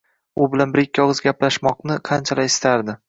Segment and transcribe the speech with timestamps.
[0.43, 2.97] U bilan bir-ikki og'iz gaplashmoqni qanchalar istardi.